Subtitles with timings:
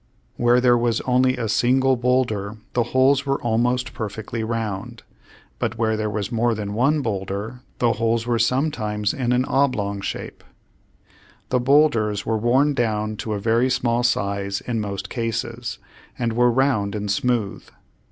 [0.35, 5.03] Where there was only a single bowlder the holes were almost perfectly round,
[5.59, 10.01] but where there was more than one bowlder the holes were sometimes in an oblong
[10.01, 10.43] shape.
[11.49, 15.77] The bowlders were worn down to a very small size in most cases,
[16.17, 17.63] and were round and smooth.